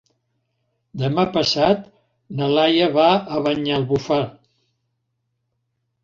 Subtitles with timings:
[0.99, 1.83] Demà passat
[2.39, 4.19] na Laia va a Banyalbufar.